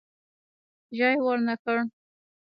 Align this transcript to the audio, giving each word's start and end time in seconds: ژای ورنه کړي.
ژای 0.97 1.17
ورنه 1.25 1.55
کړي. 1.63 1.81